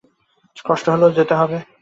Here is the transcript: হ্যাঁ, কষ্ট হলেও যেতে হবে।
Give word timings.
হ্যাঁ, 0.03 0.13
কষ্ট 0.65 0.85
হলেও 0.93 1.15
যেতে 1.17 1.33
হবে। 1.35 1.57